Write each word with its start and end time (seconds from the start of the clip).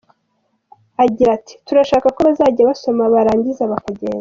Agira 1.03 1.29
ati 1.37 1.53
“Turashaka 1.65 2.07
ko 2.15 2.19
bazajya 2.27 2.69
basoma 2.69 3.03
barangiza 3.13 3.71
bakagenda. 3.71 4.19